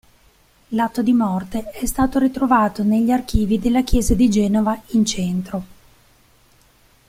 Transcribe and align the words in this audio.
L'atto 0.69 1.03
di 1.03 1.13
morte 1.13 1.69
è 1.69 1.85
stato 1.85 2.17
ritrovato 2.17 2.81
negli 2.81 3.11
archivi 3.11 3.59
della 3.59 3.83
chiesa 3.83 4.15
di 4.15 4.31
Genova 4.31 4.81
in 4.93 5.05
centro. 5.05 5.63